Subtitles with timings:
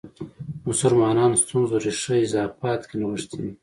[0.67, 3.49] مسلمانانو ستونزو ریښه اضافات کې نغښې ده.